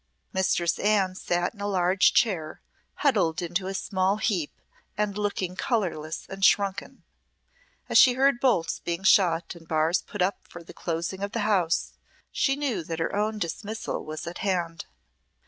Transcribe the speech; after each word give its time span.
Mistress 0.33 0.79
Anne 0.79 1.13
sat 1.13 1.53
in 1.53 1.61
a 1.61 1.67
large 1.67 2.11
chair, 2.13 2.59
huddled 3.05 3.39
into 3.39 3.67
a 3.67 3.75
small 3.75 4.17
heap, 4.17 4.51
and 4.97 5.15
looking 5.15 5.55
colourless 5.55 6.25
and 6.27 6.43
shrunken. 6.43 7.03
As 7.87 7.99
she 7.99 8.13
heard 8.13 8.39
bolts 8.39 8.79
being 8.79 9.03
shot 9.03 9.53
and 9.53 9.67
bars 9.67 10.01
put 10.01 10.23
up 10.23 10.39
for 10.49 10.63
the 10.63 10.73
closing 10.73 11.21
of 11.21 11.33
the 11.33 11.41
house, 11.41 11.93
she 12.31 12.55
knew 12.55 12.83
that 12.83 12.97
her 12.97 13.15
own 13.15 13.37
dismissal 13.37 14.03
was 14.03 14.25
at 14.25 14.39
hand. 14.39 14.87